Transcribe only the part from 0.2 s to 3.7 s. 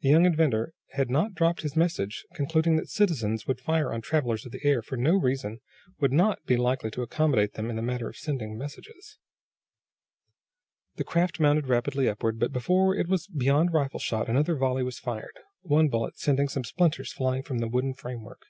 inventor had not dropped his message, concluding that citizens who would